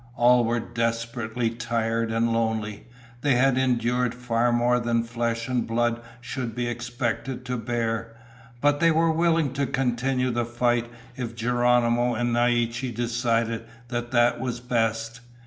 All 0.15 0.45
were 0.45 0.59
desperately 0.59 1.51
tired 1.51 2.11
and 2.11 2.33
lonely. 2.33 2.87
They 3.21 3.35
had 3.35 3.55
endured 3.55 4.15
far 4.15 4.51
more 4.51 4.79
than 4.79 5.03
flesh 5.03 5.47
and 5.47 5.67
blood 5.67 6.01
should 6.19 6.55
be 6.55 6.65
expected 6.67 7.45
to 7.45 7.55
bear. 7.55 8.15
But 8.61 8.79
they 8.79 8.89
were 8.89 9.11
willing 9.11 9.53
to 9.53 9.67
continue 9.67 10.31
the 10.31 10.43
fight 10.43 10.89
if 11.15 11.35
Geronimo 11.35 12.15
and 12.15 12.33
Naiche 12.33 12.91
decided 12.95 13.63
that 13.89 14.09
that 14.09 14.39
was 14.39 14.59
best. 14.59 15.21